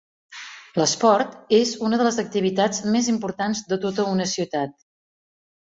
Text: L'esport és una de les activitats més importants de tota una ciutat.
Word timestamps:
L'esport 0.81 1.35
és 1.57 1.73
una 1.89 1.99
de 2.03 2.07
les 2.09 2.17
activitats 2.25 2.83
més 2.97 3.13
importants 3.15 3.63
de 3.71 3.81
tota 3.87 4.09
una 4.17 4.31
ciutat. 4.35 4.77